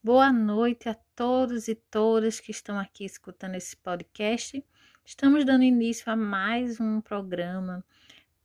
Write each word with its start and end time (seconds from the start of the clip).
Boa 0.00 0.32
noite 0.32 0.88
a 0.88 0.94
todos 0.94 1.66
e 1.66 1.74
todas 1.74 2.38
que 2.38 2.52
estão 2.52 2.78
aqui 2.78 3.04
escutando 3.04 3.56
esse 3.56 3.76
podcast. 3.76 4.64
Estamos 5.04 5.44
dando 5.44 5.64
início 5.64 6.10
a 6.10 6.14
mais 6.14 6.78
um 6.78 7.00
programa 7.00 7.84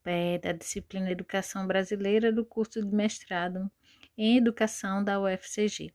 é, 0.04 0.40
da 0.40 0.52
disciplina 0.52 1.12
Educação 1.12 1.68
Brasileira 1.68 2.32
do 2.32 2.44
curso 2.44 2.84
de 2.84 2.94
mestrado 2.94 3.72
em 4.18 4.36
Educação 4.38 5.04
da 5.04 5.22
UFCG. 5.22 5.94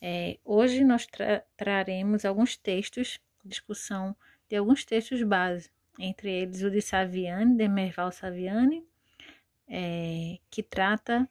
É, 0.00 0.38
hoje 0.42 0.82
nós 0.82 1.06
tra 1.06 1.44
traremos 1.54 2.24
alguns 2.24 2.56
textos, 2.56 3.20
discussão 3.44 4.16
de 4.48 4.56
alguns 4.56 4.86
textos 4.86 5.22
base, 5.22 5.70
entre 5.98 6.30
eles 6.30 6.62
o 6.62 6.70
de 6.70 6.80
Saviani, 6.80 7.58
de 7.58 7.68
Merval 7.68 8.10
Saviani, 8.10 8.82
é, 9.68 10.38
que 10.50 10.62
trata 10.62 11.28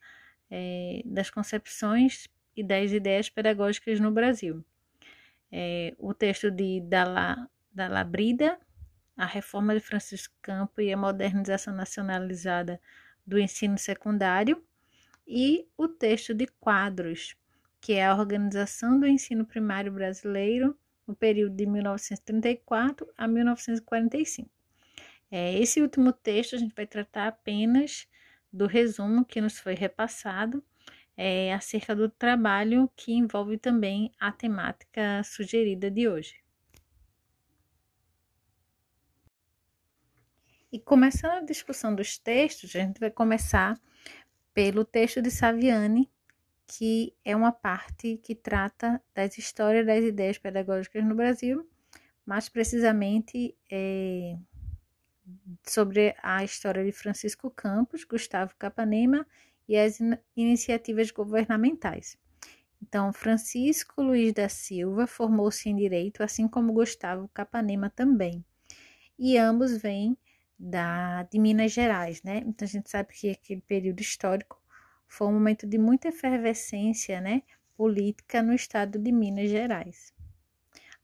é, 0.48 1.02
das 1.04 1.32
concepções 1.32 2.30
e 2.58 2.64
das 2.64 2.92
ideias 2.92 3.30
pedagógicas 3.30 4.00
no 4.00 4.12
Brasil. 4.12 4.66
É, 5.52 5.96
o 6.00 6.14
texto 6.14 6.50
de 6.50 6.82
Dalla, 6.82 7.48
Brida, 8.04 8.60
a 9.16 9.26
reforma 9.26 9.74
de 9.76 9.80
Francisco 9.80 10.34
Campo 10.42 10.82
e 10.82 10.92
a 10.92 10.98
modernização 10.98 11.74
nacionalizada 11.74 12.82
do 13.26 13.40
ensino 13.40 13.78
secundário, 13.78 14.62
e 15.28 15.68
o 15.78 15.88
texto 15.88 16.34
de 16.34 16.48
Quadros, 16.48 17.36
que 17.80 17.94
é 17.94 18.06
a 18.06 18.16
organização 18.16 19.00
do 19.00 19.06
ensino 19.06 19.46
primário 19.46 19.92
brasileiro 19.92 20.78
no 21.06 21.16
período 21.16 21.56
de 21.56 21.66
1934 21.66 23.08
a 23.18 23.28
1945. 23.28 24.50
É, 25.30 25.60
esse 25.60 25.82
último 25.82 26.14
texto 26.14 26.56
a 26.56 26.58
gente 26.58 26.74
vai 26.74 26.88
tratar 26.88 27.28
apenas 27.28 28.08
do 28.52 28.66
resumo 28.66 29.26
que 29.26 29.42
nos 29.42 29.60
foi 29.60 29.74
repassado 29.74 30.64
é, 31.18 31.52
acerca 31.52 31.96
do 31.96 32.08
trabalho 32.08 32.90
que 32.96 33.12
envolve 33.14 33.58
também 33.58 34.12
a 34.20 34.32
temática 34.32 35.24
sugerida 35.24 35.90
de 35.90 36.08
hoje. 36.08 36.36
E 40.72 40.80
começando 40.80 41.32
a 41.32 41.46
discussão 41.46 41.96
dos 41.96 42.20
textos, 42.20 42.76
a 42.76 42.80
gente 42.80 43.00
vai 43.00 43.10
começar 43.10 43.80
pelo 44.54 44.86
texto 44.86 45.22
de 45.22 45.32
Saviani, 45.32 46.08
que 46.68 47.16
é 47.26 47.36
uma 47.36 47.52
parte 47.52 48.18
que 48.18 48.36
trata 48.36 49.02
das 49.16 49.38
histórias 49.38 49.86
das 49.86 50.04
ideias 50.04 50.38
pedagógicas 50.38 51.04
no 51.04 51.16
Brasil, 51.16 51.68
mais 52.26 52.50
precisamente 52.50 53.56
é, 53.72 54.38
sobre 55.64 56.14
a 56.22 56.44
história 56.44 56.84
de 56.84 56.92
Francisco 56.92 57.50
Campos, 57.50 58.04
Gustavo 58.04 58.54
Capanema 58.60 59.26
e 59.68 59.78
as 59.78 60.00
in 60.00 60.18
iniciativas 60.36 61.12
governamentais. 61.12 62.18
Então, 62.82 63.12
Francisco 63.12 64.02
Luiz 64.02 64.34
da 64.34 64.48
Silva 64.50 65.08
formou-se 65.08 65.68
em 65.68 65.76
direito, 65.76 66.24
assim 66.24 66.48
como 66.48 66.74
Gustavo 66.74 67.28
Capanema 67.34 67.90
também. 67.90 68.46
E 69.18 69.38
ambos 69.38 69.78
vêm 69.78 70.18
da, 70.58 71.24
de 71.24 71.40
Minas 71.40 71.72
Gerais, 71.72 72.22
né? 72.24 72.44
Então, 72.46 72.66
a 72.66 72.70
gente 72.70 72.90
sabe 72.90 73.14
que 73.14 73.32
aquele 73.32 73.62
período 73.62 74.00
histórico 74.00 74.62
foi 75.08 75.28
um 75.28 75.34
momento 75.34 75.66
de 75.66 75.78
muita 75.78 76.10
efervescência, 76.10 77.20
né? 77.20 77.42
Política 77.76 78.44
no 78.44 78.54
estado 78.54 79.00
de 79.00 79.12
Minas 79.12 79.50
Gerais. 79.50 80.14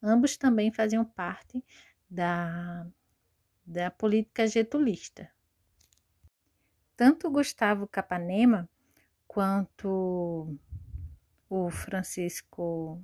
Ambos 0.01 0.37
também 0.37 0.71
faziam 0.71 1.03
parte 1.05 1.63
da 2.09 2.85
da 3.65 3.89
política 3.89 4.45
getulista. 4.45 5.29
Tanto 6.95 7.29
Gustavo 7.29 7.87
Capanema 7.87 8.69
quanto 9.27 10.55
o 11.49 11.69
Francisco 11.71 13.01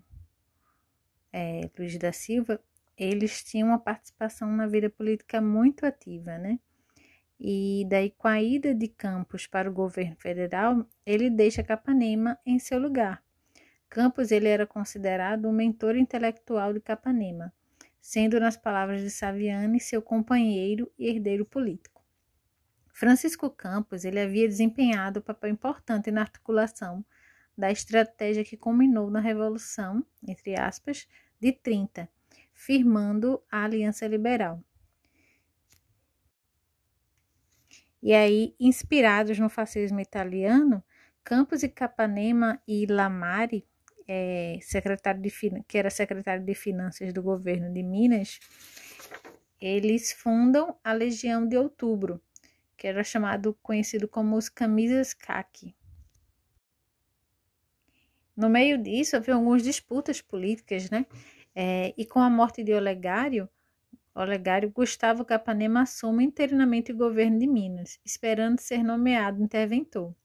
é, 1.34 1.70
Luiz 1.78 1.98
da 1.98 2.12
Silva, 2.12 2.60
eles 2.98 3.44
tinham 3.44 3.70
uma 3.70 3.80
participação 3.80 4.52
na 4.52 4.68
vida 4.68 4.90
política 4.90 5.42
muito 5.42 5.86
ativa, 5.86 6.38
né? 6.38 6.60
E 7.40 7.86
daí, 7.90 8.12
com 8.12 8.28
a 8.28 8.42
ida 8.42 8.76
de 8.76 8.88
Campos 8.90 9.48
para 9.48 9.70
o 9.70 9.74
governo 9.74 10.18
federal, 10.18 10.86
ele 11.06 11.30
deixa 11.30 11.64
Capanema 11.64 12.38
em 12.46 12.60
seu 12.60 12.78
lugar. 12.78 13.24
Campos 13.88 14.32
ele 14.32 14.48
era 14.48 14.68
considerado 14.68 15.46
o 15.46 15.54
mentor 15.54 15.96
intelectual 15.96 16.74
de 16.74 16.82
Capanema, 16.82 17.54
sendo, 18.02 18.40
nas 18.40 18.58
palavras 18.58 19.02
de 19.02 19.10
Saviani, 19.10 19.80
seu 19.80 20.02
companheiro 20.02 20.92
e 20.98 21.08
herdeiro 21.08 21.46
político. 21.46 21.99
Francisco 23.00 23.50
Campos 23.50 24.04
ele 24.04 24.20
havia 24.20 24.46
desempenhado 24.46 25.22
um 25.22 25.24
papel 25.24 25.50
importante 25.50 26.12
na 26.12 26.20
articulação 26.20 27.06
da 27.58 27.72
estratégia 27.72 28.44
que 28.44 28.58
culminou 28.58 29.10
na 29.10 29.22
Revolução, 29.22 30.06
entre 30.28 30.60
aspas, 30.60 31.08
de 31.40 31.54
30, 31.54 32.10
firmando 32.54 33.42
a 33.50 33.64
Aliança 33.64 34.06
Liberal. 34.06 34.62
E 38.04 38.14
aí, 38.14 38.54
inspirados 38.60 39.40
no 39.40 39.48
fascismo 39.48 40.02
italiano, 40.02 40.84
Campos 41.24 41.64
e 41.64 41.70
Capanema 41.70 42.62
e 42.68 42.86
Lamari 42.86 43.66
é, 44.10 44.60
secretário 44.62 45.22
de 45.22 45.32
que 45.66 45.78
era 45.78 45.90
secretário 45.90 46.44
de 46.44 46.54
Finanças 46.54 47.14
do 47.14 47.24
governo 47.24 47.72
de 47.72 47.82
Minas, 47.82 48.42
eles 49.62 50.12
fundam 50.12 50.78
a 50.84 50.92
Legião 50.92 51.48
de 51.48 51.56
Outubro, 51.56 52.22
que 52.80 52.88
era 52.88 53.04
chamado 53.04 53.54
conhecido 53.62 54.08
como 54.08 54.38
os 54.38 54.48
Camisas 54.48 55.14
Caqui. 55.14 55.76
No 58.36 58.50
meio 58.50 58.82
disso, 58.82 59.18
havia 59.18 59.36
algumas 59.36 59.62
disputas 59.62 60.22
políticas, 60.22 60.90
né? 60.90 61.06
É, 61.54 61.94
e 61.98 62.06
com 62.06 62.22
a 62.22 62.30
morte 62.30 62.64
de 62.64 62.74
Olegário, 62.74 63.50
Olegário 64.16 64.72
Gustavo 64.72 65.26
Capanema 65.26 65.82
assume 65.82 66.24
interinamente 66.24 66.94
o 66.94 66.96
governo 66.96 67.38
de 67.38 67.48
Minas, 67.48 68.00
esperando 68.06 68.60
ser 68.60 68.82
nomeado 68.82 69.44
interventor. 69.44 70.16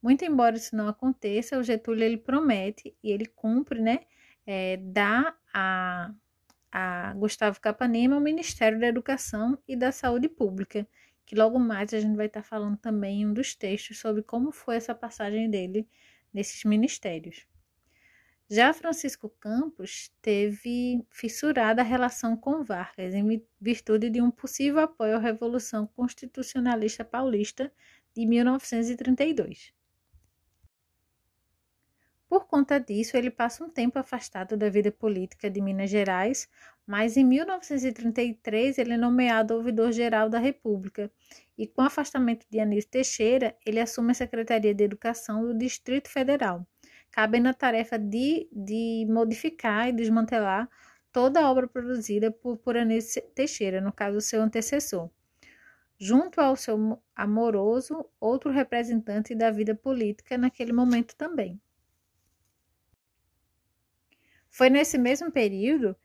Muito 0.00 0.24
embora 0.24 0.56
isso 0.56 0.74
não 0.74 0.88
aconteça, 0.88 1.58
o 1.58 1.62
Getúlio 1.62 2.04
ele 2.04 2.16
promete 2.16 2.96
e 3.02 3.10
ele 3.10 3.26
cumpre, 3.26 3.82
né? 3.82 4.00
É, 4.46 4.78
dá 4.78 5.36
a, 5.52 6.10
a 6.72 7.12
Gustavo 7.14 7.60
Capanema 7.60 8.16
o 8.16 8.20
Ministério 8.20 8.80
da 8.80 8.86
Educação 8.86 9.58
e 9.68 9.76
da 9.76 9.92
Saúde 9.92 10.28
Pública, 10.28 10.88
que 11.32 11.38
logo 11.38 11.58
mais 11.58 11.94
a 11.94 11.98
gente 11.98 12.14
vai 12.14 12.26
estar 12.26 12.42
falando 12.42 12.76
também 12.76 13.22
em 13.22 13.26
um 13.26 13.32
dos 13.32 13.54
textos 13.54 13.98
sobre 13.98 14.22
como 14.22 14.52
foi 14.52 14.76
essa 14.76 14.94
passagem 14.94 15.48
dele 15.48 15.88
nesses 16.30 16.62
ministérios. 16.62 17.46
Já 18.50 18.70
Francisco 18.74 19.30
Campos 19.40 20.12
teve 20.20 21.02
fissurada 21.08 21.80
a 21.80 21.84
relação 21.84 22.36
com 22.36 22.62
Vargas 22.62 23.14
em 23.14 23.42
virtude 23.58 24.10
de 24.10 24.20
um 24.20 24.30
possível 24.30 24.80
apoio 24.80 25.16
à 25.16 25.18
Revolução 25.18 25.86
Constitucionalista 25.86 27.02
Paulista 27.02 27.72
de 28.14 28.26
1932. 28.26 29.72
Por 32.32 32.46
conta 32.46 32.80
disso, 32.80 33.14
ele 33.14 33.30
passa 33.30 33.62
um 33.62 33.68
tempo 33.68 33.98
afastado 33.98 34.56
da 34.56 34.70
vida 34.70 34.90
política 34.90 35.50
de 35.50 35.60
Minas 35.60 35.90
Gerais, 35.90 36.48
mas 36.86 37.18
em 37.18 37.24
1933 37.24 38.78
ele 38.78 38.94
é 38.94 38.96
nomeado 38.96 39.52
ouvidor-geral 39.52 40.30
da 40.30 40.38
República. 40.38 41.12
E, 41.58 41.66
com 41.66 41.82
o 41.82 41.84
afastamento 41.84 42.46
de 42.50 42.58
Anísio 42.58 42.88
Teixeira, 42.88 43.54
ele 43.66 43.78
assume 43.78 44.12
a 44.12 44.14
Secretaria 44.14 44.74
de 44.74 44.82
Educação 44.82 45.44
do 45.44 45.52
Distrito 45.52 46.08
Federal, 46.08 46.66
cabendo 47.10 47.50
a 47.50 47.52
tarefa 47.52 47.98
de, 47.98 48.48
de 48.50 49.06
modificar 49.10 49.90
e 49.90 49.92
desmantelar 49.92 50.70
toda 51.12 51.38
a 51.38 51.50
obra 51.50 51.68
produzida 51.68 52.30
por, 52.30 52.56
por 52.56 52.78
Anísio 52.78 53.20
Teixeira, 53.34 53.78
no 53.78 53.92
caso, 53.92 54.22
seu 54.22 54.40
antecessor. 54.40 55.10
Junto 55.98 56.40
ao 56.40 56.56
seu 56.56 56.98
amoroso, 57.14 58.06
outro 58.18 58.50
representante 58.50 59.34
da 59.34 59.50
vida 59.50 59.74
política 59.74 60.38
naquele 60.38 60.72
momento 60.72 61.14
também. 61.14 61.60
Foi 64.52 64.68
nesse 64.68 64.98
mesmo 64.98 65.32
período 65.32 65.96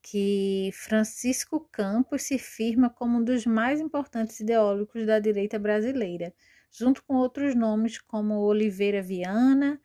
que 0.00 0.70
Francisco 0.72 1.68
Campos 1.72 2.22
se 2.22 2.38
firma 2.38 2.88
como 2.88 3.18
um 3.18 3.24
dos 3.24 3.44
mais 3.44 3.80
importantes 3.80 4.38
ideólogos 4.38 5.04
da 5.04 5.18
direita 5.18 5.58
brasileira, 5.58 6.32
junto 6.70 7.02
com 7.02 7.16
outros 7.16 7.56
nomes 7.56 8.00
como 8.00 8.38
Oliveira 8.38 9.02
Viana 9.02 9.80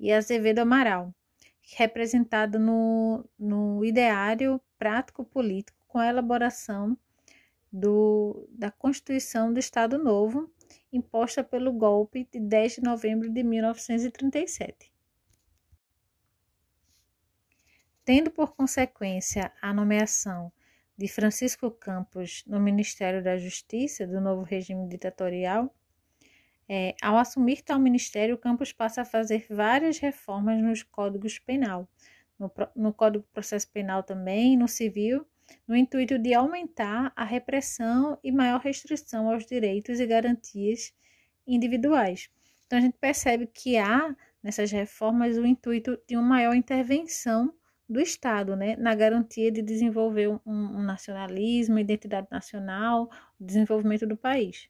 e 0.00 0.10
Azevedo 0.10 0.60
Amaral, 0.60 1.14
representado 1.76 2.58
no, 2.58 3.28
no 3.38 3.84
ideário 3.84 4.58
prático-político 4.78 5.78
com 5.86 5.98
a 5.98 6.06
elaboração 6.08 6.96
do, 7.70 8.48
da 8.50 8.70
Constituição 8.70 9.52
do 9.52 9.60
Estado 9.60 9.98
Novo, 9.98 10.50
imposta 10.90 11.44
pelo 11.44 11.70
golpe 11.70 12.26
de 12.32 12.40
10 12.40 12.76
de 12.76 12.82
novembro 12.82 13.28
de 13.28 13.42
1937. 13.42 14.90
Tendo 18.08 18.30
por 18.30 18.56
consequência 18.56 19.52
a 19.60 19.70
nomeação 19.74 20.50
de 20.96 21.06
Francisco 21.06 21.70
Campos 21.70 22.42
no 22.46 22.58
Ministério 22.58 23.22
da 23.22 23.36
Justiça 23.36 24.06
do 24.06 24.18
novo 24.18 24.42
regime 24.44 24.88
ditatorial, 24.88 25.74
É, 26.66 26.94
ao 27.02 27.18
assumir 27.18 27.62
tal 27.62 27.78
ministério, 27.78 28.38
Campos 28.38 28.72
passa 28.72 29.02
a 29.02 29.04
fazer 29.04 29.46
várias 29.50 29.98
reformas 29.98 30.58
nos 30.62 30.82
códigos 30.82 31.38
penal, 31.38 31.86
no, 32.38 32.50
no 32.74 32.94
Código 32.94 33.24
de 33.24 33.30
Processo 33.30 33.70
Penal 33.70 34.02
também, 34.02 34.56
no 34.56 34.68
civil, 34.68 35.26
no 35.66 35.76
intuito 35.76 36.18
de 36.18 36.32
aumentar 36.32 37.12
a 37.14 37.24
repressão 37.24 38.18
e 38.22 38.32
maior 38.32 38.60
restrição 38.60 39.30
aos 39.30 39.44
direitos 39.44 40.00
e 40.00 40.06
garantias 40.06 40.94
individuais. 41.46 42.30
Então, 42.66 42.78
a 42.78 42.82
gente 42.82 42.96
percebe 42.98 43.46
que 43.46 43.76
há 43.76 44.16
nessas 44.42 44.70
reformas 44.70 45.36
o 45.36 45.44
intuito 45.44 45.98
de 46.06 46.16
uma 46.16 46.26
maior 46.26 46.54
intervenção 46.54 47.52
do 47.88 48.00
Estado, 48.00 48.54
né, 48.54 48.76
na 48.76 48.94
garantia 48.94 49.50
de 49.50 49.62
desenvolver 49.62 50.28
um, 50.28 50.40
um 50.46 50.82
nacionalismo, 50.82 51.78
identidade 51.78 52.28
nacional, 52.30 53.08
desenvolvimento 53.40 54.06
do 54.06 54.16
país. 54.16 54.68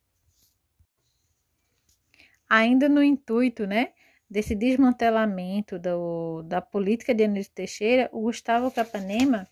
Ainda 2.48 2.88
no 2.88 3.02
intuito, 3.02 3.66
né, 3.66 3.92
desse 4.30 4.54
desmantelamento 4.54 5.78
do, 5.78 6.42
da 6.42 6.60
política 6.60 7.14
de 7.14 7.24
Anísio 7.24 7.52
Teixeira, 7.52 8.08
o 8.12 8.22
Gustavo 8.22 8.70
Capanema, 8.70 9.48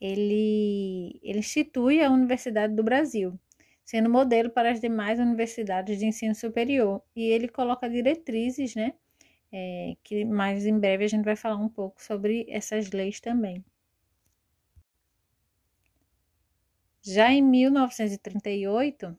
ele, 0.00 1.18
ele 1.22 1.40
institui 1.40 2.02
a 2.02 2.10
Universidade 2.10 2.74
do 2.74 2.82
Brasil, 2.82 3.38
sendo 3.84 4.08
modelo 4.08 4.50
para 4.50 4.70
as 4.70 4.80
demais 4.80 5.18
universidades 5.18 5.98
de 5.98 6.06
ensino 6.06 6.34
superior, 6.34 7.02
e 7.16 7.24
ele 7.24 7.48
coloca 7.48 7.88
diretrizes, 7.88 8.74
né, 8.74 8.94
é, 9.52 9.96
que 10.02 10.24
mais 10.24 10.66
em 10.66 10.78
breve 10.78 11.04
a 11.04 11.08
gente 11.08 11.24
vai 11.24 11.36
falar 11.36 11.56
um 11.56 11.68
pouco 11.68 12.02
sobre 12.02 12.46
essas 12.48 12.90
leis 12.90 13.20
também. 13.20 13.62
Já 17.04 17.30
em 17.30 17.42
1938, 17.42 19.18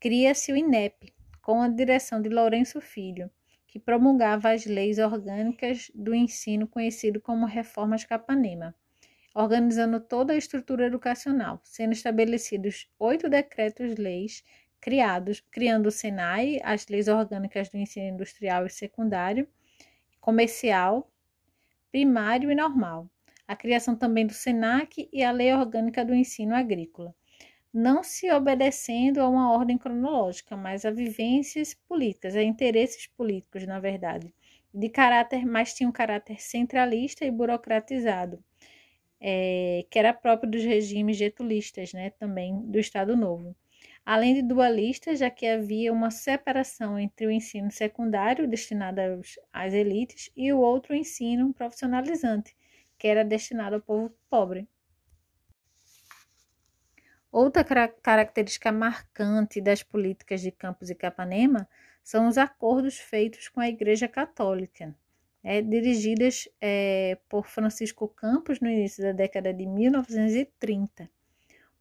cria-se 0.00 0.50
o 0.50 0.56
INEP, 0.56 1.12
com 1.42 1.62
a 1.62 1.68
direção 1.68 2.20
de 2.20 2.28
Lourenço 2.28 2.80
Filho, 2.80 3.30
que 3.66 3.78
promulgava 3.78 4.50
as 4.50 4.64
leis 4.64 4.98
orgânicas 4.98 5.90
do 5.94 6.14
ensino 6.14 6.66
conhecido 6.66 7.20
como 7.20 7.46
Reformas 7.46 8.02
Capanema, 8.02 8.74
organizando 9.34 10.00
toda 10.00 10.32
a 10.32 10.36
estrutura 10.36 10.86
educacional, 10.86 11.60
sendo 11.62 11.92
estabelecidos 11.92 12.90
oito 12.98 13.28
decretos-leis 13.28 14.42
criados, 14.80 15.40
criando 15.50 15.86
o 15.86 15.90
SENAI, 15.90 16.60
as 16.64 16.86
leis 16.88 17.08
orgânicas 17.08 17.68
do 17.68 17.76
ensino 17.76 18.06
industrial 18.06 18.64
e 18.64 18.70
secundário, 18.70 19.46
comercial, 20.28 21.10
primário 21.90 22.50
e 22.50 22.54
normal. 22.54 23.08
A 23.46 23.56
criação 23.56 23.96
também 23.96 24.26
do 24.26 24.34
SENAC 24.34 25.08
e 25.10 25.24
a 25.24 25.30
Lei 25.30 25.54
Orgânica 25.54 26.04
do 26.04 26.14
Ensino 26.14 26.54
Agrícola. 26.54 27.14
Não 27.72 28.02
se 28.02 28.30
obedecendo 28.30 29.22
a 29.22 29.28
uma 29.30 29.50
ordem 29.50 29.78
cronológica, 29.78 30.54
mas 30.54 30.84
a 30.84 30.90
vivências 30.90 31.72
políticas, 31.72 32.36
a 32.36 32.42
interesses 32.42 33.06
políticos, 33.06 33.66
na 33.66 33.80
verdade, 33.80 34.34
de 34.74 34.90
caráter, 34.90 35.46
mas 35.46 35.72
tinha 35.72 35.88
um 35.88 35.92
caráter 35.92 36.38
centralista 36.42 37.24
e 37.24 37.30
burocratizado, 37.30 38.38
é, 39.18 39.86
que 39.88 39.98
era 39.98 40.12
próprio 40.12 40.50
dos 40.50 40.62
regimes 40.62 41.16
getulistas, 41.16 41.94
né, 41.94 42.10
também 42.10 42.60
do 42.70 42.78
Estado 42.78 43.16
Novo 43.16 43.56
além 44.08 44.32
de 44.32 44.40
dualistas, 44.40 45.18
já 45.18 45.28
que 45.28 45.46
havia 45.46 45.92
uma 45.92 46.10
separação 46.10 46.98
entre 46.98 47.26
o 47.26 47.30
ensino 47.30 47.70
secundário, 47.70 48.48
destinado 48.48 49.02
aos, 49.02 49.38
às 49.52 49.74
elites, 49.74 50.30
e 50.34 50.50
o 50.50 50.60
outro 50.60 50.94
ensino 50.94 51.52
profissionalizante, 51.52 52.56
que 52.96 53.06
era 53.06 53.22
destinado 53.22 53.76
ao 53.76 53.82
povo 53.82 54.10
pobre. 54.30 54.66
Outra 57.30 57.62
característica 57.62 58.72
marcante 58.72 59.60
das 59.60 59.82
políticas 59.82 60.40
de 60.40 60.52
Campos 60.52 60.88
e 60.88 60.94
Capanema 60.94 61.68
são 62.02 62.28
os 62.28 62.38
acordos 62.38 62.96
feitos 62.96 63.46
com 63.48 63.60
a 63.60 63.68
Igreja 63.68 64.08
Católica, 64.08 64.96
é, 65.44 65.60
dirigidas 65.60 66.48
é, 66.62 67.18
por 67.28 67.46
Francisco 67.46 68.08
Campos 68.08 68.58
no 68.58 68.70
início 68.70 69.02
da 69.02 69.12
década 69.12 69.52
de 69.52 69.66
1930 69.66 71.10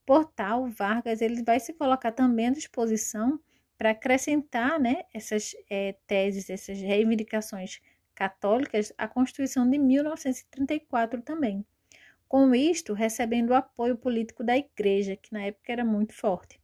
portal 0.08 0.66
Vargas 0.70 1.22
ele 1.22 1.44
vai 1.44 1.60
se 1.60 1.74
colocar 1.74 2.14
também 2.14 2.48
à 2.48 2.52
disposição 2.52 3.38
para 3.78 3.90
acrescentar 3.90 4.80
né, 4.80 5.04
essas 5.14 5.54
é, 5.70 5.98
teses, 6.08 6.50
essas 6.50 6.80
reivindicações 6.80 7.82
católicas 8.16 8.94
à 8.98 9.06
Constituição 9.06 9.70
de 9.70 9.78
1934 9.78 11.22
também. 11.22 11.64
Com 12.26 12.56
isto, 12.56 12.94
recebendo 12.94 13.50
o 13.50 13.54
apoio 13.54 13.98
político 13.98 14.46
da 14.46 14.58
Igreja, 14.58 15.18
que 15.18 15.34
na 15.34 15.44
época 15.44 15.74
era 15.74 15.84
muito 15.84 16.14
forte, 16.14 16.58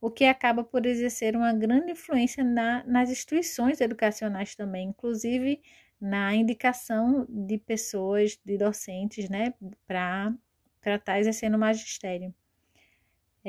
o 0.00 0.10
que 0.10 0.24
acaba 0.24 0.64
por 0.64 0.86
exercer 0.86 1.36
uma 1.36 1.52
grande 1.52 1.92
influência 1.92 2.42
na, 2.42 2.82
nas 2.84 3.10
instituições 3.10 3.82
educacionais 3.82 4.54
também, 4.54 4.88
inclusive 4.88 5.60
na 6.00 6.34
indicação 6.34 7.26
de 7.28 7.58
pessoas, 7.58 8.38
de 8.42 8.56
docentes, 8.56 9.28
né, 9.28 9.52
para 9.86 10.32
estar 10.86 11.20
exercendo 11.20 11.56
o 11.56 11.58
magistério 11.58 12.34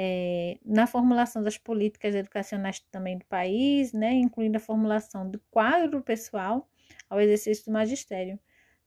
é, 0.02 0.58
na 0.64 0.88
formulação 0.88 1.44
das 1.44 1.58
políticas 1.58 2.16
educacionais 2.16 2.80
também 2.90 3.18
do 3.18 3.26
país, 3.26 3.92
né, 3.92 4.14
incluindo 4.14 4.56
a 4.56 4.62
formulação 4.62 5.30
do 5.30 5.38
quadro 5.52 6.02
pessoal 6.02 6.70
ao 7.10 7.20
exercício 7.20 7.66
do 7.66 7.74
magistério. 7.74 8.40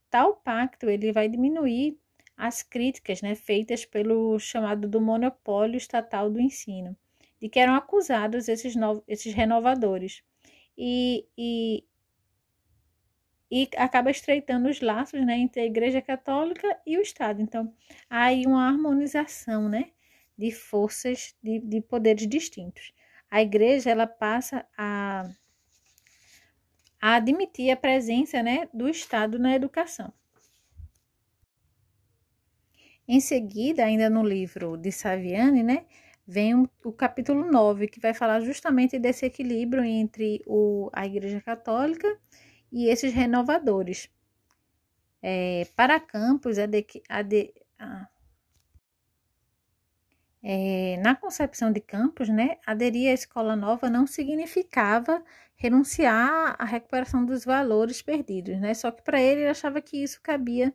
Tal 0.08 0.36
pacto 0.36 0.88
ele 0.88 1.12
vai 1.12 1.28
diminuir 1.28 1.98
as 2.34 2.62
críticas 2.62 3.20
né, 3.20 3.34
feitas 3.34 3.84
pelo 3.84 4.38
chamado 4.38 4.88
do 4.88 5.02
monopólio 5.02 5.76
estatal 5.76 6.30
do 6.30 6.40
ensino, 6.40 6.96
de 7.38 7.46
que 7.46 7.58
eram 7.60 7.74
acusados 7.74 8.48
esses, 8.48 8.74
novos, 8.74 9.02
esses 9.06 9.34
renovadores. 9.34 10.22
E, 10.78 11.26
e, 11.36 11.84
e 13.50 13.68
acaba 13.76 14.10
estreitando 14.10 14.66
os 14.70 14.80
laços 14.80 15.20
né, 15.26 15.36
entre 15.36 15.60
a 15.60 15.66
Igreja 15.66 16.00
Católica 16.00 16.66
e 16.86 16.96
o 16.96 17.02
Estado. 17.02 17.42
Então, 17.42 17.70
há 18.08 18.24
aí 18.24 18.46
uma 18.46 18.66
harmonização, 18.66 19.68
né? 19.68 19.90
De 20.36 20.50
forças 20.50 21.34
de, 21.42 21.60
de 21.60 21.80
poderes 21.80 22.26
distintos. 22.26 22.92
A 23.30 23.42
igreja 23.42 23.90
ela 23.90 24.06
passa 24.06 24.66
a, 24.76 25.28
a 27.00 27.14
admitir 27.14 27.70
a 27.70 27.76
presença 27.76 28.42
né, 28.42 28.68
do 28.72 28.88
Estado 28.88 29.38
na 29.38 29.54
educação. 29.54 30.12
Em 33.06 33.20
seguida, 33.20 33.84
ainda 33.84 34.08
no 34.08 34.22
livro 34.22 34.76
de 34.76 34.92
Saviani, 34.92 35.62
né, 35.62 35.86
vem 36.26 36.54
o, 36.84 36.92
capítulo 36.92 37.50
9, 37.50 37.88
que 37.88 38.00
vai 38.00 38.14
falar 38.14 38.40
justamente 38.40 38.98
desse 38.98 39.26
equilíbrio 39.26 39.84
entre 39.84 40.42
o, 40.46 40.88
a 40.92 41.04
Igreja 41.06 41.40
Católica 41.40 42.18
e 42.70 42.86
esses 42.88 43.12
renovadores. 43.12 44.08
É, 45.20 45.66
para 45.76 46.00
Campos, 46.00 46.58
a, 46.58 46.66
de, 46.66 46.86
a, 47.08 47.22
de, 47.22 47.52
a, 47.78 48.08
é, 50.42 50.96
na 51.02 51.14
concepção 51.14 51.70
de 51.72 51.80
Campos, 51.80 52.28
né, 52.28 52.56
aderir 52.66 53.10
à 53.10 53.14
escola 53.14 53.54
nova 53.54 53.88
não 53.88 54.06
significava 54.06 55.22
renunciar 55.54 56.56
à 56.58 56.64
recuperação 56.64 57.24
dos 57.24 57.44
valores 57.44 58.02
perdidos, 58.02 58.58
né? 58.60 58.74
Só 58.74 58.90
que 58.90 59.02
para 59.02 59.20
ele 59.20 59.42
ele 59.42 59.50
achava 59.50 59.80
que 59.80 60.02
isso 60.02 60.20
cabia 60.20 60.74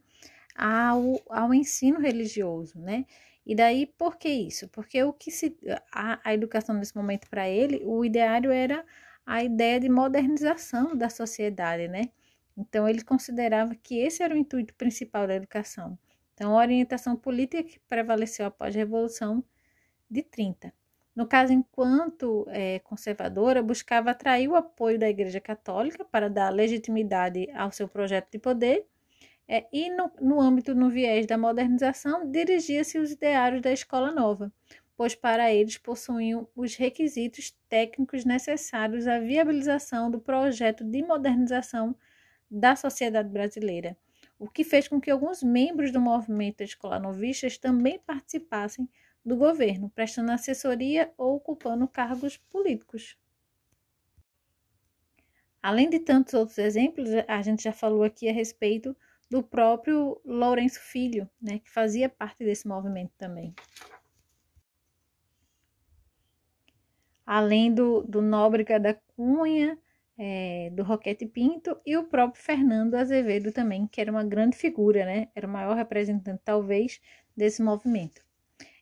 ao, 0.55 1.21
ao 1.29 1.53
ensino 1.53 1.99
religioso, 1.99 2.79
né? 2.79 3.05
E 3.45 3.53
daí 3.55 3.85
por 3.85 4.17
que 4.17 4.29
isso? 4.29 4.69
Porque 4.69 5.03
o 5.03 5.11
que 5.13 5.31
se 5.31 5.57
a, 5.91 6.19
a 6.23 6.33
educação 6.33 6.75
nesse 6.75 6.95
momento 6.95 7.29
para 7.29 7.49
ele, 7.49 7.81
o 7.85 8.05
ideário 8.05 8.51
era 8.51 8.85
a 9.25 9.43
ideia 9.43 9.79
de 9.79 9.89
modernização 9.89 10.95
da 10.95 11.09
sociedade, 11.09 11.89
né? 11.89 12.09
Então 12.57 12.87
ele 12.87 13.03
considerava 13.03 13.75
que 13.75 13.99
esse 13.99 14.23
era 14.23 14.33
o 14.33 14.37
intuito 14.37 14.73
principal 14.75 15.27
da 15.27 15.35
educação. 15.35 15.99
Então 16.33 16.57
a 16.57 16.61
orientação 16.61 17.15
política 17.17 17.63
que 17.63 17.79
prevaleceu 17.89 18.45
após 18.45 18.75
a 18.75 18.79
revolução 18.79 19.43
de 20.09 20.23
30. 20.23 20.73
No 21.15 21.27
caso, 21.27 21.51
enquanto 21.51 22.45
é, 22.49 22.79
conservadora, 22.79 23.63
buscava 23.63 24.11
atrair 24.11 24.47
o 24.47 24.55
apoio 24.55 24.99
da 24.99 25.09
Igreja 25.09 25.41
Católica 25.41 26.05
para 26.05 26.29
dar 26.29 26.49
legitimidade 26.51 27.49
ao 27.51 27.71
seu 27.71 27.87
projeto 27.87 28.29
de 28.31 28.39
poder, 28.39 28.85
é, 29.47 29.65
e 29.71 29.89
no, 29.89 30.11
no 30.19 30.41
âmbito, 30.41 30.75
no 30.75 30.89
viés 30.89 31.25
da 31.25 31.37
modernização, 31.37 32.29
dirigia-se 32.29 32.99
os 32.99 33.11
ideários 33.11 33.61
da 33.61 33.71
escola 33.71 34.11
nova, 34.11 34.51
pois 34.95 35.15
para 35.15 35.53
eles 35.53 35.77
possuíam 35.77 36.47
os 36.55 36.75
requisitos 36.75 37.57
técnicos 37.69 38.25
necessários 38.25 39.07
à 39.07 39.19
viabilização 39.19 40.11
do 40.11 40.19
projeto 40.19 40.83
de 40.83 41.01
modernização 41.01 41.95
da 42.49 42.75
sociedade 42.75 43.29
brasileira, 43.29 43.97
o 44.37 44.49
que 44.49 44.63
fez 44.63 44.87
com 44.87 44.99
que 44.99 45.09
alguns 45.11 45.41
membros 45.41 45.91
do 45.91 46.01
movimento 46.01 46.61
escolar 46.61 46.99
novistas 46.99 47.57
também 47.57 47.99
participassem 47.99 48.89
do 49.27 49.35
governo, 49.35 49.89
prestando 49.89 50.31
assessoria 50.31 51.11
ou 51.17 51.35
ocupando 51.35 51.85
cargos 51.85 52.37
políticos. 52.37 53.17
Além 55.61 55.89
de 55.89 55.99
tantos 55.99 56.33
outros 56.33 56.57
exemplos, 56.57 57.09
a 57.27 57.41
gente 57.41 57.63
já 57.63 57.73
falou 57.73 58.03
aqui 58.03 58.29
a 58.29 58.31
respeito 58.31 58.95
do 59.29 59.43
próprio 59.43 60.21
Lourenço 60.23 60.79
Filho, 60.79 61.29
né, 61.41 61.59
que 61.59 61.69
fazia 61.69 62.07
parte 62.07 62.45
desse 62.45 62.65
movimento 62.65 63.11
também. 63.17 63.53
Além 67.25 67.73
do, 67.73 68.03
do 68.03 68.21
Nóbrega 68.21 68.79
da 68.79 68.93
Cunha, 68.93 69.77
é, 70.17 70.69
do 70.71 70.83
Roquete 70.83 71.25
Pinto 71.25 71.77
e 71.85 71.97
o 71.97 72.05
próprio 72.05 72.41
Fernando 72.41 72.95
Azevedo 72.95 73.51
também, 73.51 73.87
que 73.87 73.99
era 73.99 74.09
uma 74.09 74.23
grande 74.23 74.55
figura, 74.55 75.03
né? 75.05 75.27
Era 75.35 75.45
o 75.45 75.49
maior 75.49 75.75
representante, 75.75 76.41
talvez, 76.45 77.01
desse 77.35 77.61
movimento. 77.61 78.26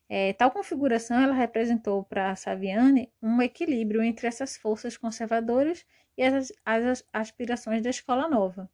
É, 0.07 0.33
tal 0.33 0.51
configuração 0.51 1.19
ela 1.19 1.33
representou 1.33 2.03
para 2.03 2.35
Saviani 2.35 3.12
um 3.21 3.41
equilíbrio 3.41 4.03
entre 4.03 4.27
essas 4.27 4.55
forças 4.55 4.97
conservadoras 4.97 5.85
e 6.17 6.24
as, 6.24 6.51
as 6.65 7.03
aspirações 7.12 7.81
da 7.81 7.89
escola 7.89 8.27
nova. 8.29 8.69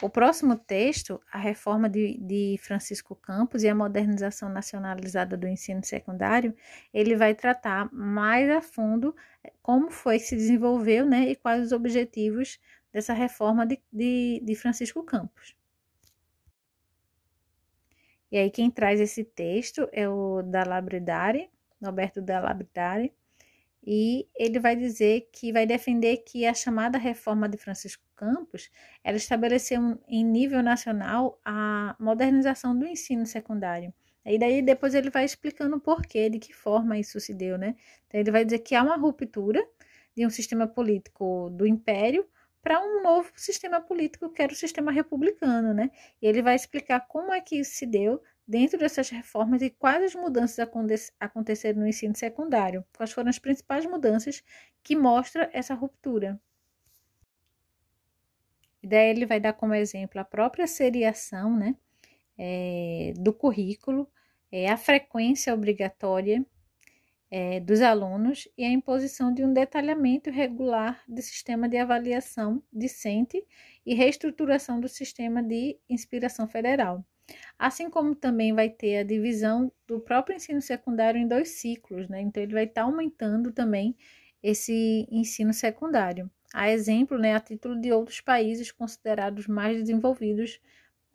O 0.00 0.08
próximo 0.08 0.56
texto, 0.56 1.20
a 1.30 1.38
reforma 1.38 1.88
de, 1.88 2.16
de, 2.18 2.56
Francisco 2.60 3.16
Campos 3.16 3.64
e 3.64 3.68
a 3.68 3.74
modernização 3.74 4.48
nacionalizada 4.48 5.36
do 5.36 5.48
ensino 5.48 5.84
secundário, 5.84 6.54
ele 6.94 7.16
vai 7.16 7.34
tratar 7.34 7.92
mais 7.92 8.48
a 8.48 8.62
fundo 8.62 9.14
eh, 9.42 9.52
como 9.60 9.90
foi 9.90 10.18
que 10.18 10.24
se 10.26 10.36
desenvolveu 10.36 11.04
né, 11.04 11.30
e 11.30 11.36
quais 11.36 11.66
os 11.66 11.72
objetivos 11.72 12.60
dessa 12.92 13.12
reforma 13.12 13.66
de, 13.66 13.82
de, 13.92 14.40
de 14.44 14.54
Francisco 14.54 15.02
Campos. 15.02 15.57
E 18.30 18.36
aí 18.38 18.50
quem 18.50 18.70
traz 18.70 19.00
esse 19.00 19.24
texto 19.24 19.88
é 19.92 20.08
o 20.08 20.42
da 20.42 20.64
Labridare, 20.64 21.50
Roberto 21.82 22.20
da 22.20 22.40
Labridare, 22.40 23.12
e 23.82 24.28
ele 24.36 24.58
vai 24.58 24.76
dizer 24.76 25.28
que 25.32 25.52
vai 25.52 25.64
defender 25.64 26.18
que 26.18 26.44
a 26.44 26.52
chamada 26.52 26.98
reforma 26.98 27.48
de 27.48 27.56
Francisco 27.56 28.04
Campos 28.14 28.70
ela 29.02 29.16
estabeleceu 29.16 29.98
em 30.06 30.24
nível 30.24 30.62
nacional 30.62 31.40
a 31.44 31.96
modernização 31.98 32.78
do 32.78 32.86
ensino 32.86 33.24
secundário. 33.24 33.94
E 34.26 34.38
daí 34.38 34.60
depois 34.60 34.94
ele 34.94 35.08
vai 35.08 35.24
explicando 35.24 35.76
o 35.76 35.80
porquê, 35.80 36.28
de 36.28 36.38
que 36.38 36.52
forma 36.52 36.98
isso 36.98 37.18
se 37.18 37.32
deu, 37.32 37.56
né? 37.56 37.76
Então 38.06 38.20
ele 38.20 38.30
vai 38.30 38.44
dizer 38.44 38.58
que 38.58 38.74
há 38.74 38.82
uma 38.82 38.96
ruptura 38.96 39.66
de 40.14 40.26
um 40.26 40.30
sistema 40.30 40.66
político 40.66 41.48
do 41.50 41.66
império 41.66 42.26
para 42.68 42.84
um 42.84 43.02
novo 43.02 43.32
sistema 43.34 43.80
político 43.80 44.28
que 44.28 44.42
era 44.42 44.52
o 44.52 44.54
sistema 44.54 44.92
republicano, 44.92 45.72
né? 45.72 45.90
E 46.20 46.26
ele 46.26 46.42
vai 46.42 46.54
explicar 46.54 47.00
como 47.08 47.32
é 47.32 47.40
que 47.40 47.56
isso 47.56 47.70
se 47.70 47.86
deu 47.86 48.22
dentro 48.46 48.78
dessas 48.78 49.08
reformas 49.08 49.62
e 49.62 49.70
quais 49.70 50.04
as 50.04 50.14
mudanças 50.14 50.68
aconteceram 51.18 51.80
no 51.80 51.88
ensino 51.88 52.14
secundário, 52.14 52.84
quais 52.94 53.10
foram 53.10 53.30
as 53.30 53.38
principais 53.38 53.86
mudanças 53.86 54.44
que 54.82 54.94
mostram 54.94 55.48
essa 55.50 55.72
ruptura. 55.72 56.38
E 58.82 58.86
daí 58.86 59.08
ele 59.08 59.24
vai 59.24 59.40
dar 59.40 59.54
como 59.54 59.72
exemplo 59.72 60.20
a 60.20 60.24
própria 60.24 60.66
seriação 60.66 61.56
né, 61.56 61.74
é, 62.36 63.14
do 63.16 63.32
currículo, 63.32 64.06
é, 64.52 64.68
a 64.70 64.76
frequência 64.76 65.54
obrigatória 65.54 66.44
é, 67.30 67.60
dos 67.60 67.80
alunos 67.82 68.48
e 68.56 68.64
a 68.64 68.70
imposição 68.70 69.32
de 69.32 69.44
um 69.44 69.52
detalhamento 69.52 70.30
regular 70.30 71.02
do 71.06 71.20
sistema 71.20 71.68
de 71.68 71.76
avaliação 71.76 72.62
discente 72.72 73.44
e 73.84 73.94
reestruturação 73.94 74.80
do 74.80 74.88
sistema 74.88 75.42
de 75.42 75.78
inspiração 75.88 76.48
federal. 76.48 77.04
Assim 77.58 77.90
como 77.90 78.14
também 78.14 78.54
vai 78.54 78.70
ter 78.70 78.98
a 78.98 79.02
divisão 79.02 79.70
do 79.86 80.00
próprio 80.00 80.36
ensino 80.36 80.62
secundário 80.62 81.20
em 81.20 81.28
dois 81.28 81.50
ciclos, 81.50 82.08
né? 82.08 82.20
Então 82.22 82.42
ele 82.42 82.54
vai 82.54 82.64
estar 82.64 82.82
tá 82.82 82.86
aumentando 82.86 83.52
também 83.52 83.94
esse 84.42 85.06
ensino 85.10 85.52
secundário. 85.52 86.30
A 86.54 86.70
exemplo, 86.70 87.18
né, 87.18 87.34
a 87.34 87.40
título 87.40 87.78
de 87.78 87.92
outros 87.92 88.20
países 88.22 88.72
considerados 88.72 89.46
mais 89.46 89.76
desenvolvidos 89.78 90.58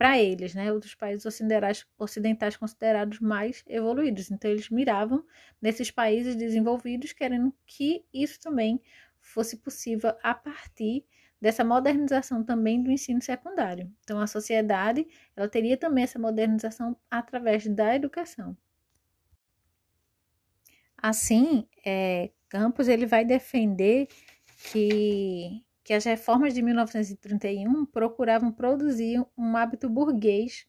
para 0.03 0.19
eles, 0.19 0.53
né? 0.53 0.69
Outros 0.69 0.93
países 0.93 1.25
ocidentais, 1.25 1.88
ocidentais 1.98 2.57
considerados 2.57 3.22
mais 3.22 3.63
evoluídos. 3.65 4.29
Então 4.29 4.51
eles 4.51 4.69
miravam 4.69 5.25
nesses 5.62 5.89
países 5.89 6.36
desenvolvidos, 6.36 7.13
querendo 7.13 7.53
que 7.65 8.03
isso 8.13 8.38
também 8.41 8.81
fosse 9.22 9.55
possível 9.55 10.13
a 10.22 10.33
partir 10.33 11.05
dessa 11.39 11.63
modernização 11.63 12.43
também 12.43 12.83
do 12.83 12.91
ensino 12.91 13.22
secundário. 13.22 13.89
Então, 14.03 14.19
a 14.19 14.27
sociedade 14.27 15.07
ela 15.38 15.48
teria 15.48 15.77
também 15.77 16.03
essa 16.03 16.19
modernização 16.19 16.98
através 17.10 17.65
da 17.65 17.95
educação. 17.95 18.57
Assim, 20.98 21.65
é, 21.86 22.29
Campos 22.50 22.89
ele 22.89 23.05
vai 23.05 23.24
defender 23.24 24.10
que, 24.69 25.63
que 25.83 25.93
as 25.93 26.05
reformas 26.05 26.53
de 26.53 26.61
1931 26.61 27.85
procuravam 27.85 28.51
produzir 28.51 29.23
um 29.37 29.57
hábito 29.57 29.89
burguês, 29.89 30.65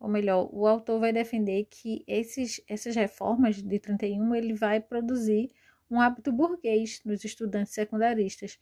ou 0.00 0.08
melhor, 0.08 0.48
o 0.52 0.66
autor 0.66 1.00
vai 1.00 1.12
defender 1.12 1.66
que 1.70 2.02
esses, 2.06 2.60
essas 2.68 2.96
reformas 2.96 3.62
de 3.62 3.78
31 3.78 4.34
ele 4.34 4.54
vai 4.54 4.80
produzir 4.80 5.50
um 5.90 6.00
hábito 6.00 6.32
burguês 6.32 7.00
nos 7.04 7.24
estudantes 7.24 7.72
secundaristas, 7.72 8.58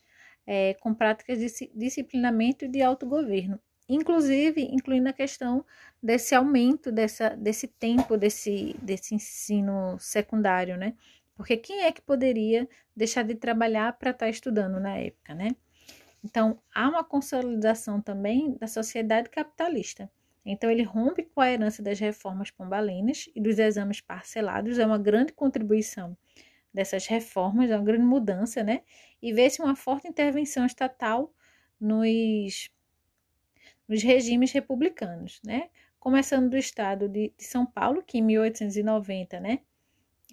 é, 0.47 0.75
com 0.75 0.92
práticas 0.92 1.38
de 1.38 1.71
disciplinamento 1.75 2.64
e 2.64 2.68
de 2.68 2.82
autogoverno, 2.82 3.61
inclusive 3.88 4.61
incluindo 4.62 5.09
a 5.09 5.12
questão 5.12 5.64
desse 6.02 6.35
aumento 6.35 6.90
dessa, 6.90 7.30
desse 7.30 7.68
tempo 7.68 8.16
desse, 8.16 8.75
desse 8.82 9.14
ensino 9.14 9.97
secundário, 10.00 10.76
né? 10.76 10.94
Porque 11.37 11.56
quem 11.56 11.82
é 11.82 11.92
que 11.92 12.02
poderia 12.02 12.68
deixar 12.94 13.23
de 13.23 13.35
trabalhar 13.35 13.92
para 13.99 14.11
estar 14.11 14.26
tá 14.26 14.30
estudando 14.30 14.78
na 14.80 14.97
época, 14.99 15.35
né? 15.35 15.50
Então, 16.25 16.59
há 16.75 16.88
uma 16.88 17.05
consolidação 17.05 18.00
também 18.00 18.57
da 18.59 18.67
sociedade 18.67 19.29
capitalista. 19.29 20.11
Então, 20.45 20.71
ele 20.71 20.83
rompe 20.83 21.25
com 21.25 21.41
a 21.41 21.50
herança 21.50 21.83
das 21.83 21.99
reformas 21.99 22.50
pombalinas 22.50 23.29
e 23.35 23.41
dos 23.41 23.59
exames 23.59 24.00
parcelados, 24.00 24.79
é 24.79 24.87
uma 24.87 24.99
grande 24.99 25.33
contribuição 25.33 26.17
dessas 26.73 27.07
reformas, 27.07 27.71
é 27.71 27.76
uma 27.76 27.85
grande 27.85 28.05
mudança, 28.05 28.62
né? 28.62 28.83
E 29.21 29.33
vê-se 29.33 29.61
uma 29.62 29.76
forte 29.76 30.09
intervenção 30.09 30.64
estatal 30.67 31.33
nos, 31.81 32.71
nos 33.88 34.02
regimes 34.02 34.52
republicanos, 34.52 35.41
né? 35.45 35.69
Começando 35.99 36.50
do 36.50 36.57
estado 36.57 37.09
de, 37.09 37.33
de 37.37 37.45
São 37.45 37.67
Paulo, 37.67 38.02
que 38.02 38.19
em 38.19 38.23
1890, 38.23 39.38
né? 39.38 39.61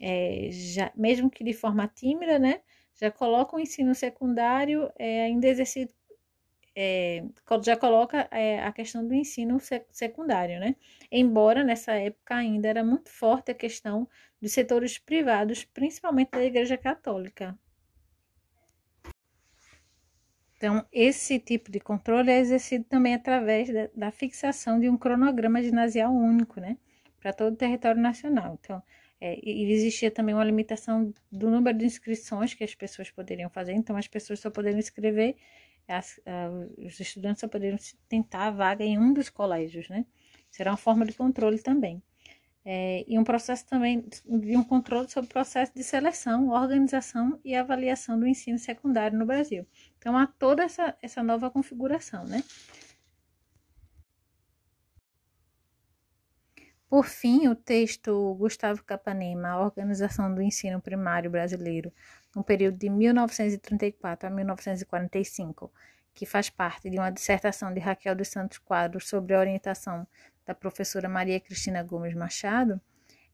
É, 0.01 0.49
já, 0.51 0.91
mesmo 0.95 1.29
que 1.29 1.43
de 1.43 1.53
forma 1.53 1.87
tímida, 1.87 2.39
né? 2.39 2.61
Já 2.99 3.11
coloca 3.11 3.55
o 3.55 3.59
ensino 3.59 3.95
secundário 3.95 4.91
é, 4.97 5.23
ainda 5.23 5.47
exercido 5.47 5.93
é, 6.75 7.23
já 7.63 7.75
coloca 7.75 8.27
é, 8.31 8.63
a 8.63 8.71
questão 8.71 9.05
do 9.05 9.13
ensino 9.13 9.59
secundário, 9.91 10.59
né? 10.59 10.75
Embora 11.11 11.61
nessa 11.63 11.93
época 11.93 12.35
ainda 12.35 12.69
era 12.69 12.83
muito 12.83 13.09
forte 13.09 13.51
a 13.51 13.55
questão 13.55 14.07
dos 14.41 14.53
setores 14.53 14.97
privados, 14.97 15.65
principalmente 15.65 16.31
da 16.31 16.43
Igreja 16.43 16.77
Católica. 16.77 17.57
Então, 20.55 20.85
esse 20.91 21.39
tipo 21.39 21.71
de 21.71 21.79
controle 21.79 22.31
é 22.31 22.39
exercido 22.39 22.85
também 22.85 23.13
através 23.15 23.73
da, 23.73 23.89
da 23.95 24.11
fixação 24.11 24.79
de 24.79 24.89
um 24.89 24.97
cronograma 24.97 25.61
ginasial 25.61 26.13
único, 26.13 26.59
né? 26.61 26.77
Para 27.19 27.33
todo 27.33 27.53
o 27.53 27.57
território 27.57 28.01
nacional. 28.01 28.57
Então, 28.61 28.81
é, 29.21 29.39
e 29.43 29.71
existia 29.71 30.09
também 30.09 30.33
uma 30.33 30.43
limitação 30.43 31.13
do 31.31 31.49
número 31.49 31.77
de 31.77 31.85
inscrições 31.85 32.53
que 32.53 32.63
as 32.63 32.73
pessoas 32.73 33.11
poderiam 33.11 33.49
fazer, 33.49 33.73
então 33.73 33.97
as 33.97 34.07
pessoas 34.07 34.39
só 34.39 34.49
poderiam 34.49 34.79
escrever 34.79 35.35
as, 35.89 36.19
os 36.77 36.99
estudantes 36.99 37.41
só 37.41 37.47
poderiam 37.47 37.77
tentar 38.07 38.47
a 38.47 38.51
vaga 38.51 38.83
em 38.83 38.97
um 38.97 39.11
dos 39.11 39.29
colégios, 39.29 39.89
né? 39.89 40.05
Será 40.49 40.71
uma 40.71 40.77
forma 40.77 41.05
de 41.05 41.13
controle 41.13 41.59
também. 41.59 42.01
É, 42.63 43.03
e 43.07 43.17
um 43.17 43.23
processo 43.23 43.65
também 43.65 44.05
de 44.25 44.55
um 44.57 44.63
controle 44.63 45.09
sobre 45.09 45.27
o 45.27 45.33
processo 45.33 45.73
de 45.73 45.83
seleção, 45.83 46.49
organização 46.49 47.39
e 47.43 47.55
avaliação 47.55 48.19
do 48.19 48.27
ensino 48.27 48.59
secundário 48.59 49.17
no 49.17 49.25
Brasil. 49.25 49.65
Então, 49.97 50.15
há 50.17 50.27
toda 50.27 50.63
essa, 50.63 50.95
essa 51.01 51.23
nova 51.23 51.49
configuração, 51.49 52.25
né? 52.25 52.43
Por 56.89 57.05
fim, 57.05 57.47
o 57.47 57.55
texto 57.55 58.33
Gustavo 58.33 58.83
Capanema, 58.83 59.59
Organização 59.59 60.33
do 60.33 60.41
Ensino 60.41 60.81
Primário 60.81 61.29
Brasileiro, 61.29 61.93
no 62.35 62.43
período 62.43 62.79
de 62.79 62.89
1934 62.89 64.27
a 64.27 64.31
1945, 64.31 65.71
que 66.15 66.25
faz 66.25 66.49
parte 66.49 66.89
de 66.89 66.97
uma 66.97 67.11
dissertação 67.11 67.71
de 67.71 67.79
Raquel 67.79 68.15
dos 68.15 68.29
Santos 68.29 68.57
Quadros 68.57 69.07
sobre 69.07 69.35
a 69.35 69.39
orientação 69.39 70.07
da 70.43 70.55
professora 70.55 71.07
Maria 71.07 71.39
Cristina 71.39 71.83
Gomes 71.83 72.15
Machado, 72.15 72.81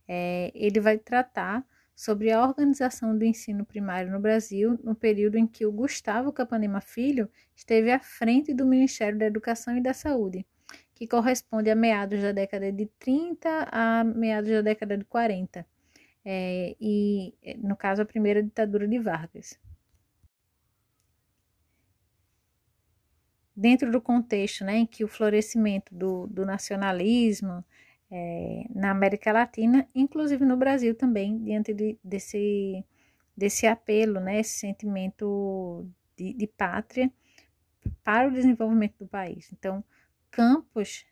é, 0.06 0.52
ele 0.54 0.82
vai 0.82 0.98
tratar 0.98 1.66
sobre 1.96 2.34
a 2.34 2.44
organização 2.44 3.18
do 3.18 3.24
ensino 3.24 3.66
primário 3.66 4.12
no 4.12 4.20
Brasil 4.20 4.78
no 4.84 4.94
período 4.94 5.38
em 5.38 5.48
que 5.48 5.66
o 5.66 5.72
Gustavo 5.72 6.34
Capanema 6.34 6.82
Filho 6.82 7.30
esteve 7.56 7.90
à 7.90 8.02
frente 8.02 8.54
do 8.54 8.66
Ministério 8.66 9.18
da 9.18 9.26
Educação 9.26 9.78
e 9.78 9.82
da 9.82 9.94
Saúde, 9.94 10.46
que 10.96 11.08
corresponde 11.08 11.70
a 11.70 11.76
meados 11.76 12.22
da 12.22 12.32
década 12.32 12.72
de 12.72 12.86
30 12.98 13.68
a 13.72 14.04
meados 14.04 14.50
da 14.50 14.62
década 14.62 14.98
de 14.98 15.04
40 15.06 15.66
é, 16.26 16.76
e, 16.82 17.36
é, 17.44 17.56
no 17.58 17.76
caso, 17.76 18.02
a 18.02 18.06
primeira 18.06 18.42
ditadura 18.42 18.88
de 18.88 18.98
Vargas. 18.98 19.60
Dentro 23.56 23.92
do 23.92 24.02
contexto 24.02 24.66
né, 24.66 24.78
em 24.78 24.86
que 24.86 25.04
o 25.04 25.08
florescimento 25.08 25.94
do, 25.94 26.28
do 26.28 26.46
nacionalismo 26.46 27.64
é, 28.12 28.66
na 28.74 28.92
América 28.92 29.32
Latina, 29.32 29.88
inclusive 29.94 30.44
no 30.44 30.58
Brasil 30.58 30.96
também, 30.96 31.38
diante 31.44 31.74
de, 31.74 31.98
desse, 32.04 32.84
desse 33.38 33.68
apelo, 33.68 34.20
né, 34.20 34.40
esse 34.40 34.60
sentimento 34.60 35.88
de, 36.18 36.34
de 36.34 36.48
pátria 36.48 37.12
para 38.04 38.28
o 38.28 38.32
desenvolvimento 38.32 38.96
do 39.00 39.08
país. 39.08 39.52
Então, 39.54 39.84
campos 40.36 41.06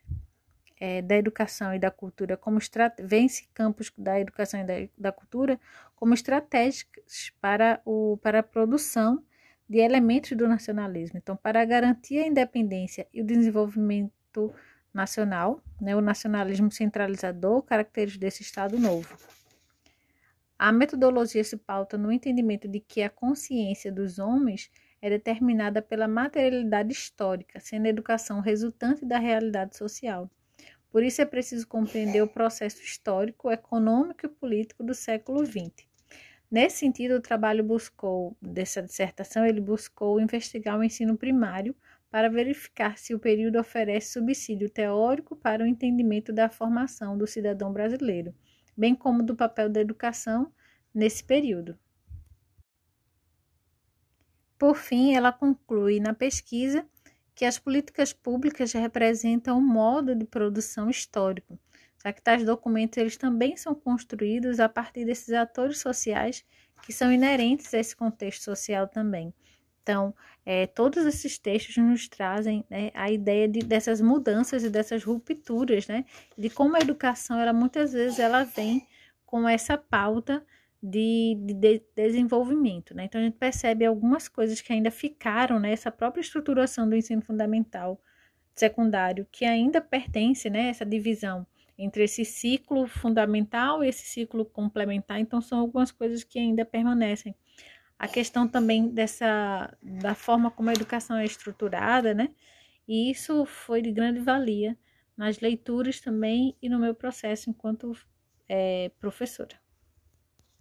é, 0.78 1.00
da 1.00 1.16
educação 1.16 1.74
e 1.74 1.78
da 1.78 1.90
cultura 1.90 2.36
como 2.36 2.58
vence 3.02 3.48
campos 3.54 3.90
da 3.96 4.20
educação 4.20 4.60
e 4.60 4.64
da, 4.64 4.74
da 4.98 5.12
cultura 5.12 5.58
como 5.96 6.12
estratégicos 6.12 7.32
para, 7.40 7.80
o, 7.86 8.18
para 8.18 8.40
a 8.40 8.42
produção 8.42 9.24
de 9.66 9.78
elementos 9.78 10.36
do 10.36 10.46
nacionalismo. 10.46 11.16
Então, 11.16 11.36
para 11.36 11.64
garantir 11.64 12.18
a 12.18 12.26
independência 12.26 13.08
e 13.14 13.22
o 13.22 13.24
desenvolvimento 13.24 14.52
nacional, 14.92 15.62
né, 15.80 15.96
o 15.96 16.02
nacionalismo 16.02 16.70
centralizador, 16.70 17.62
característicos 17.62 18.20
desse 18.20 18.42
Estado 18.42 18.78
novo. 18.78 19.16
A 20.58 20.70
metodologia 20.70 21.42
se 21.42 21.56
pauta 21.56 21.96
no 21.96 22.12
entendimento 22.12 22.68
de 22.68 22.78
que 22.78 23.00
a 23.00 23.08
consciência 23.08 23.90
dos 23.90 24.18
homens 24.18 24.70
é 25.04 25.10
determinada 25.10 25.82
pela 25.82 26.08
materialidade 26.08 26.90
histórica, 26.90 27.60
sendo 27.60 27.84
a 27.84 27.90
educação 27.90 28.40
resultante 28.40 29.04
da 29.04 29.18
realidade 29.18 29.76
social. 29.76 30.30
Por 30.90 31.02
isso 31.02 31.20
é 31.20 31.26
preciso 31.26 31.68
compreender 31.68 32.22
o 32.22 32.26
processo 32.26 32.80
histórico, 32.80 33.50
econômico 33.50 34.24
e 34.24 34.30
político 34.30 34.82
do 34.82 34.94
século 34.94 35.44
XX. 35.44 35.86
Nesse 36.50 36.78
sentido, 36.78 37.16
o 37.16 37.20
trabalho 37.20 37.62
buscou, 37.62 38.34
dessa 38.40 38.80
dissertação, 38.80 39.44
ele 39.44 39.60
buscou 39.60 40.18
investigar 40.18 40.78
o 40.78 40.82
ensino 40.82 41.18
primário 41.18 41.76
para 42.10 42.30
verificar 42.30 42.96
se 42.96 43.14
o 43.14 43.18
período 43.18 43.60
oferece 43.60 44.14
subsídio 44.14 44.70
teórico 44.70 45.36
para 45.36 45.62
o 45.62 45.66
entendimento 45.66 46.32
da 46.32 46.48
formação 46.48 47.18
do 47.18 47.26
cidadão 47.26 47.74
brasileiro, 47.74 48.34
bem 48.74 48.94
como 48.94 49.22
do 49.22 49.36
papel 49.36 49.68
da 49.68 49.82
educação 49.82 50.50
nesse 50.94 51.22
período. 51.22 51.78
Por 54.58 54.76
fim, 54.76 55.14
ela 55.14 55.32
conclui 55.32 56.00
na 56.00 56.14
pesquisa 56.14 56.86
que 57.34 57.44
as 57.44 57.58
políticas 57.58 58.12
públicas 58.12 58.72
representam 58.72 59.58
um 59.58 59.66
modo 59.66 60.14
de 60.14 60.24
produção 60.24 60.88
histórico, 60.88 61.58
já 62.02 62.12
que 62.12 62.22
tais 62.22 62.44
documentos 62.44 62.96
eles 62.96 63.16
também 63.16 63.56
são 63.56 63.74
construídos 63.74 64.60
a 64.60 64.68
partir 64.68 65.04
desses 65.04 65.34
atores 65.34 65.78
sociais 65.78 66.44
que 66.82 66.92
são 66.92 67.12
inerentes 67.12 67.72
a 67.74 67.78
esse 67.78 67.96
contexto 67.96 68.42
social 68.42 68.86
também. 68.86 69.34
Então, 69.82 70.14
é, 70.46 70.66
todos 70.66 71.04
esses 71.04 71.38
textos 71.38 71.76
nos 71.76 72.08
trazem 72.08 72.64
né, 72.70 72.90
a 72.94 73.10
ideia 73.10 73.46
de, 73.46 73.60
dessas 73.60 74.00
mudanças 74.00 74.64
e 74.64 74.70
dessas 74.70 75.04
rupturas, 75.04 75.86
né, 75.86 76.04
de 76.38 76.48
como 76.48 76.76
a 76.76 76.80
educação, 76.80 77.38
ela 77.38 77.52
muitas 77.52 77.92
vezes 77.92 78.18
ela 78.18 78.44
vem 78.44 78.86
com 79.26 79.46
essa 79.48 79.76
pauta 79.76 80.44
de, 80.84 81.34
de, 81.40 81.54
de 81.54 81.82
desenvolvimento. 81.96 82.94
Né? 82.94 83.04
Então, 83.04 83.18
a 83.18 83.24
gente 83.24 83.38
percebe 83.38 83.86
algumas 83.86 84.28
coisas 84.28 84.60
que 84.60 84.70
ainda 84.70 84.90
ficaram 84.90 85.58
nessa 85.58 85.88
né, 85.88 85.96
própria 85.96 86.20
estruturação 86.20 86.86
do 86.86 86.94
ensino 86.94 87.22
fundamental 87.22 87.98
secundário, 88.54 89.26
que 89.32 89.46
ainda 89.46 89.80
pertence, 89.80 90.50
né, 90.50 90.68
essa 90.68 90.84
divisão 90.84 91.46
entre 91.78 92.04
esse 92.04 92.24
ciclo 92.24 92.86
fundamental 92.86 93.82
e 93.82 93.88
esse 93.88 94.04
ciclo 94.04 94.44
complementar. 94.44 95.18
Então, 95.18 95.40
são 95.40 95.58
algumas 95.58 95.90
coisas 95.90 96.22
que 96.22 96.38
ainda 96.38 96.64
permanecem. 96.66 97.34
A 97.98 98.06
questão 98.06 98.46
também 98.46 98.88
dessa 98.88 99.74
da 99.82 100.14
forma 100.14 100.50
como 100.50 100.68
a 100.68 100.74
educação 100.74 101.16
é 101.16 101.24
estruturada, 101.24 102.12
né? 102.12 102.28
E 102.86 103.10
isso 103.10 103.46
foi 103.46 103.80
de 103.80 103.90
grande 103.90 104.20
valia 104.20 104.76
nas 105.16 105.40
leituras 105.40 106.00
também 106.00 106.54
e 106.60 106.68
no 106.68 106.78
meu 106.78 106.94
processo 106.94 107.48
enquanto 107.48 107.96
é, 108.48 108.90
professora. 109.00 109.63